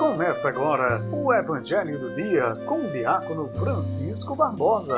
[0.00, 4.96] Começa agora o Evangelho do Dia com o diácono Francisco Barbosa.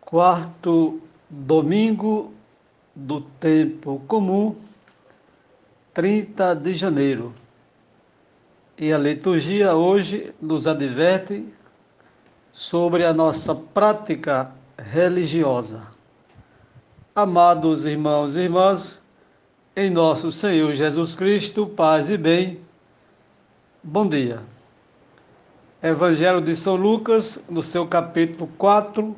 [0.00, 1.00] Quarto
[1.30, 2.32] domingo
[2.94, 4.56] do tempo comum,
[5.94, 7.41] 30 de janeiro.
[8.78, 11.46] E a liturgia hoje nos adverte
[12.50, 15.86] sobre a nossa prática religiosa.
[17.14, 19.02] Amados irmãos e irmãs,
[19.76, 22.60] em nosso Senhor Jesus Cristo, paz e bem,
[23.82, 24.40] bom dia.
[25.82, 29.14] Evangelho de São Lucas, no seu capítulo 4,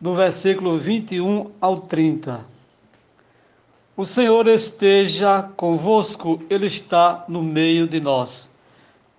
[0.00, 2.40] do versículo 21 ao 30.
[3.94, 8.51] O Senhor esteja convosco, Ele está no meio de nós.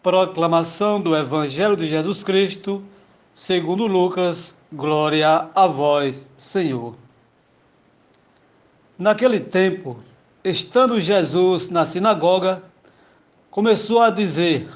[0.03, 2.83] Proclamação do Evangelho de Jesus Cristo
[3.33, 6.93] Segundo Lucas, glória a vós, Senhor.
[8.99, 9.97] Naquele tempo,
[10.43, 12.61] estando Jesus na sinagoga,
[13.49, 14.67] começou a dizer: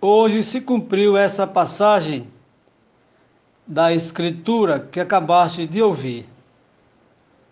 [0.00, 2.26] Hoje se cumpriu essa passagem
[3.66, 6.26] da Escritura que acabaste de ouvir.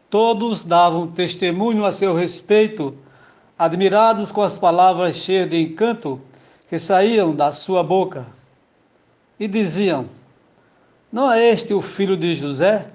[0.08, 2.96] Todos davam testemunho a seu respeito,
[3.58, 6.19] admirados com as palavras cheias de encanto
[6.75, 8.27] que saíam da sua boca
[9.39, 10.06] e diziam:
[11.12, 12.91] Não é este o filho de José?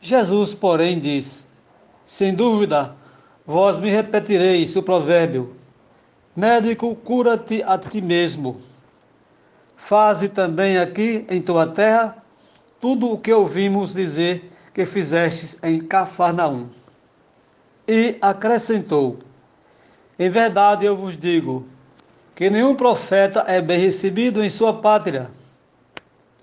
[0.00, 1.46] Jesus, porém, diz:
[2.04, 2.96] Sem dúvida,
[3.46, 5.54] vós me repetireis o provérbio:
[6.34, 8.60] Médico, cura-te a ti mesmo.
[9.76, 12.16] Faze também aqui em tua terra
[12.80, 16.68] tudo o que ouvimos dizer que fizestes em Cafarnaum.
[17.86, 19.20] E acrescentou:
[20.18, 21.68] Em verdade eu vos digo,
[22.34, 25.30] que nenhum profeta é bem recebido em sua pátria.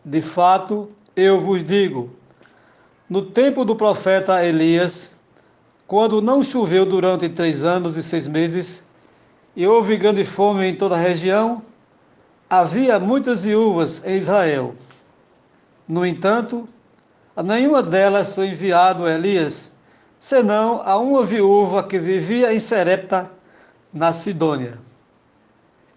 [0.06, 2.12] De fato, eu vos digo,
[3.10, 5.16] no tempo do profeta Elias,
[5.88, 8.84] quando não choveu durante três anos e seis meses,
[9.56, 11.62] e houve grande fome em toda a região,
[12.50, 14.76] havia muitas viúvas em Israel.
[15.88, 16.70] No entanto,
[17.36, 19.72] a nenhuma delas foi enviado Elias,
[20.20, 23.30] senão a uma viúva que vivia em Serepta,
[23.92, 24.89] na Sidônia.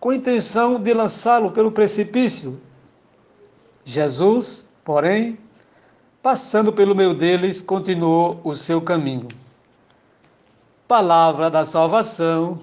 [0.00, 2.58] com intenção de lançá-lo pelo precipício.
[3.84, 5.38] Jesus, porém,
[6.22, 9.28] passando pelo meio deles, continuou o seu caminho.
[10.88, 12.58] Palavra da salvação,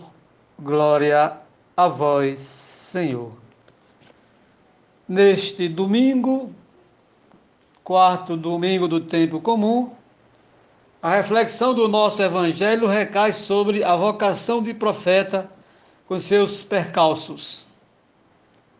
[0.59, 1.38] glória
[1.78, 3.31] a vós, Senhor.
[5.08, 6.52] Neste domingo,
[7.84, 9.92] quarto domingo do tempo comum,
[11.02, 15.50] a reflexão do nosso evangelho recai sobre a vocação de profeta
[16.07, 17.66] com seus percalços.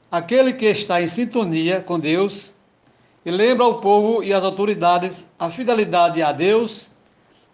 [0.10, 2.54] Aquele que está em sintonia com Deus
[3.26, 6.92] e lembra ao povo e às autoridades a fidelidade a Deus,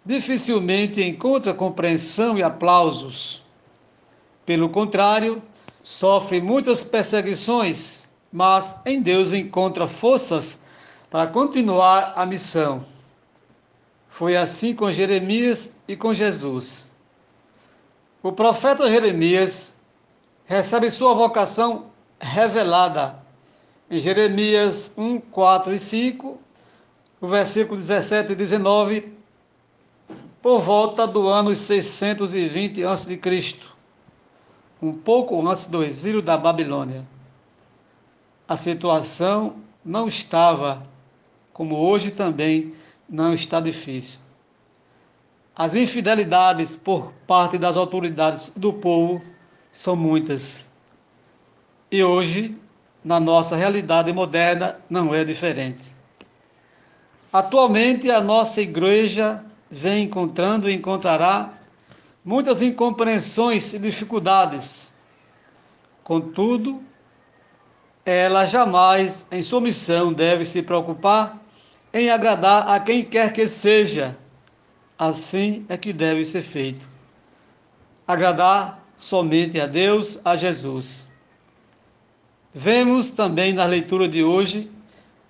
[0.06, 3.42] dificilmente encontra compreensão e aplausos.
[4.46, 5.42] Pelo contrário,
[5.82, 10.60] sofre muitas perseguições, mas em Deus encontra forças
[11.10, 12.82] para continuar a missão.
[14.08, 16.93] Foi assim com Jeremias e com Jesus.
[18.24, 19.76] O profeta Jeremias
[20.46, 23.22] recebe sua vocação revelada
[23.90, 26.38] em Jeremias 1, 4 e 5,
[27.20, 29.12] o versículo 17 e 19,
[30.40, 33.20] por volta do ano 620 a.C.,
[34.80, 37.06] um pouco antes do exílio da Babilônia.
[38.48, 40.82] A situação não estava,
[41.52, 42.74] como hoje também
[43.06, 44.23] não está difícil.
[45.56, 49.22] As infidelidades por parte das autoridades do povo
[49.70, 50.66] são muitas.
[51.92, 52.58] E hoje,
[53.04, 55.94] na nossa realidade moderna, não é diferente.
[57.32, 61.52] Atualmente, a nossa igreja vem encontrando e encontrará
[62.24, 64.92] muitas incompreensões e dificuldades.
[66.02, 66.82] Contudo,
[68.04, 71.38] ela jamais, em sua missão, deve se preocupar
[71.92, 74.16] em agradar a quem quer que seja
[74.98, 76.88] Assim é que deve ser feito.
[78.06, 81.08] Agradar somente a Deus, a Jesus.
[82.52, 84.70] Vemos também na leitura de hoje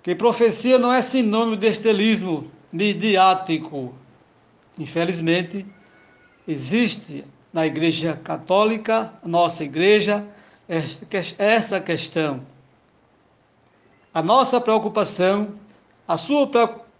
[0.03, 3.93] que profecia não é sinônimo de estelismo midiático.
[4.77, 5.65] Infelizmente,
[6.47, 10.27] existe na Igreja Católica, nossa igreja,
[11.39, 12.45] essa questão.
[14.13, 15.55] A nossa preocupação,
[16.07, 16.43] a sua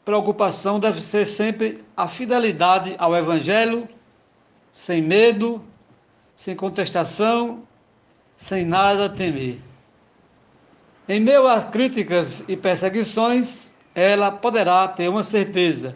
[0.05, 3.89] preocupação deve ser sempre a fidelidade ao Evangelho,
[4.71, 5.61] sem medo,
[6.35, 7.63] sem contestação,
[8.35, 9.59] sem nada temer.
[11.09, 15.95] Em meio a críticas e perseguições, ela poderá ter uma certeza.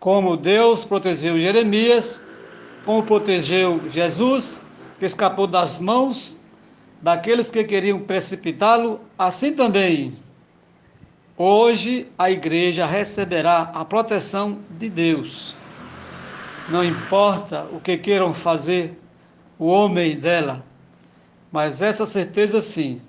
[0.00, 2.20] Como Deus protegeu Jeremias,
[2.86, 4.64] como protegeu Jesus,
[4.98, 6.40] que escapou das mãos
[7.02, 10.25] daqueles que queriam precipitá-lo, assim também
[11.36, 15.54] hoje a igreja receberá a proteção de Deus.
[16.68, 18.98] Não importa o que queiram fazer
[19.58, 20.64] o homem dela,
[21.52, 23.00] mas essa certeza sim,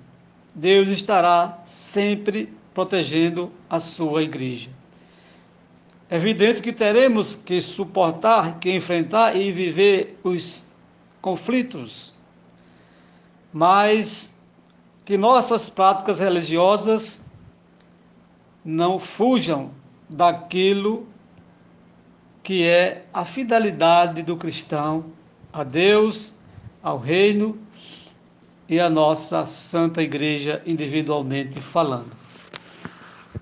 [0.54, 4.70] Deus estará sempre protegendo a sua igreja.
[6.10, 10.64] É evidente que teremos que suportar, que enfrentar e viver os
[11.20, 12.14] conflitos,
[13.52, 14.38] mas
[15.04, 17.22] que nossas práticas religiosas
[18.64, 19.70] não fujam
[20.08, 21.06] daquilo
[22.42, 25.06] que é a fidelidade do cristão
[25.52, 26.34] a Deus,
[26.82, 27.58] ao reino
[28.68, 32.12] e a nossa Santa Igreja individualmente falando.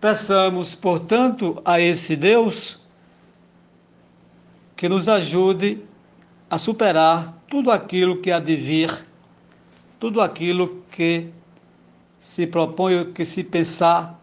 [0.00, 2.84] Peçamos, portanto, a esse Deus
[4.76, 5.82] que nos ajude
[6.50, 9.06] a superar tudo aquilo que há de vir,
[9.98, 11.28] tudo aquilo que
[12.20, 14.20] se propõe, que se pensar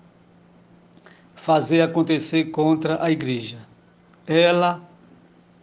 [1.43, 3.57] fazer acontecer contra a igreja.
[4.25, 4.81] Ela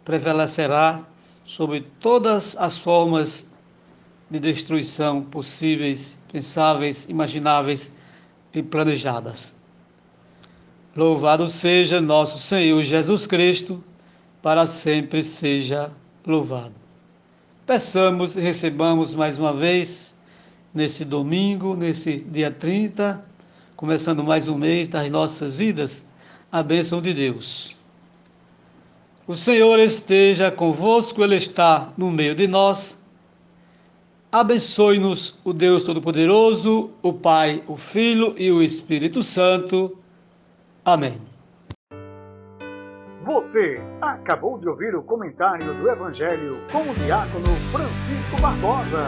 [0.05, 1.01] prevalecerá
[1.43, 3.49] sobre todas as formas
[4.29, 7.91] de destruição possíveis, pensáveis, imagináveis
[8.53, 9.55] e planejadas.
[10.95, 13.83] Louvado seja nosso Senhor Jesus Cristo,
[14.39, 15.91] para sempre seja
[16.27, 16.75] louvado.
[17.65, 20.13] Peçamos e recebamos mais uma vez,
[20.75, 23.30] nesse domingo, nesse dia 30,
[23.81, 26.09] começando mais um mês das nossas vidas,
[26.49, 27.75] a bênção de Deus.
[29.27, 33.01] O Senhor esteja convosco, Ele está no meio de nós
[34.31, 39.97] Abençoe-nos o Deus Todo-Poderoso, o Pai, o Filho e o Espírito Santo.
[40.85, 41.19] Amém.
[43.23, 49.03] Você acabou de ouvir o comentário do Evangelho com o diácono Francisco Barbosa.